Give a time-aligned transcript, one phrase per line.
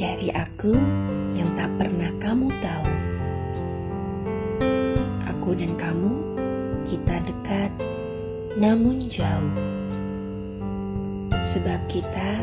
[0.00, 0.72] Dari aku
[1.36, 2.88] yang tak pernah kamu tahu.
[5.28, 6.12] Aku dan kamu,
[6.88, 7.68] kita dekat,
[8.56, 9.56] namun jauh.
[11.52, 12.40] Sebab kita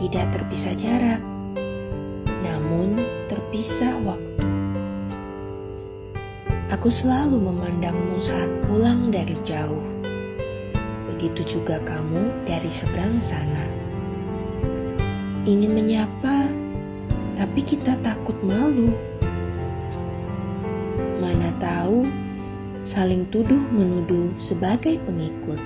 [0.00, 1.20] tidak terpisah jarak,
[2.40, 2.96] namun
[3.28, 4.44] terpisah waktu.
[6.72, 9.84] Aku selalu memandangmu saat pulang dari jauh.
[11.12, 13.82] Begitu juga kamu dari seberang sana.
[15.42, 16.41] Ingin menyapa,
[17.42, 18.94] tapi kita takut malu.
[21.18, 22.06] Mana tahu
[22.86, 25.58] saling tuduh menuduh sebagai pengikut.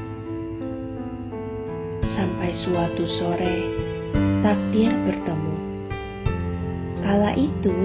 [2.17, 3.57] Sampai suatu sore
[4.41, 5.55] takdir bertemu.
[7.05, 7.77] Kala itu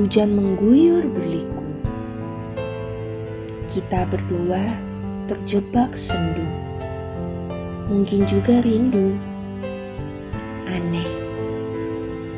[0.00, 1.68] hujan mengguyur berliku.
[3.76, 4.64] Kita berdua
[5.28, 6.48] terjebak sendu.
[7.92, 9.31] Mungkin juga rindu.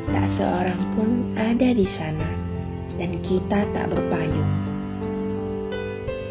[0.05, 2.29] Tak seorang pun ada di sana
[2.95, 4.51] dan kita tak berpayung.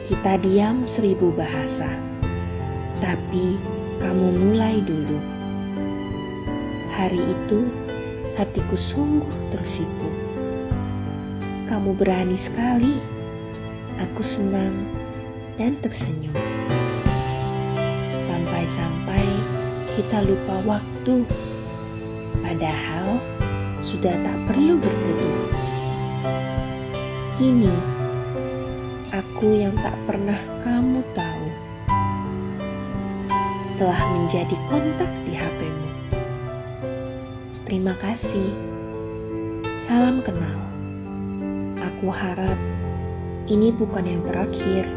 [0.05, 1.91] Kita diam seribu bahasa.
[3.01, 3.57] Tapi
[3.99, 5.19] kamu mulai dulu.
[6.95, 7.67] Hari itu
[8.39, 10.09] hatiku sungguh tersipu.
[11.67, 12.95] Kamu berani sekali.
[13.95, 14.87] Aku senang
[15.59, 16.35] dan tersenyum.
[18.29, 19.27] Sampai-sampai
[19.99, 21.27] kita lupa waktu.
[22.45, 23.34] Padahal
[23.85, 25.41] sudah tak perlu berteduh.
[27.37, 27.75] Kini,
[29.13, 31.47] aku yang tak pernah kamu tahu
[33.77, 35.89] telah menjadi kontak di HP-mu.
[37.69, 38.55] Terima kasih.
[39.85, 40.57] Salam kenal.
[41.83, 42.57] Aku harap
[43.51, 44.89] ini bukan yang terakhir.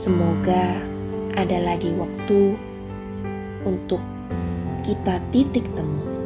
[0.00, 0.80] Semoga
[1.36, 2.56] ada lagi waktu
[3.68, 4.00] untuk
[4.86, 6.19] kita titik temu.